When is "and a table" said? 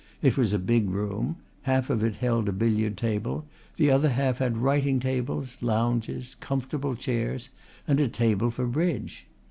7.87-8.49